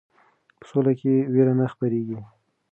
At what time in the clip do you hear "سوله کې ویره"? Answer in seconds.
0.69-1.53